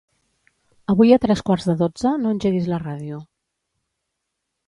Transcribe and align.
Avui 0.93 1.13
a 1.17 1.19
tres 1.25 1.43
quarts 1.49 1.67
de 1.71 1.75
dotze 1.83 2.13
no 2.23 2.33
engeguis 2.37 2.71
la 2.73 2.81
ràdio. 2.87 3.19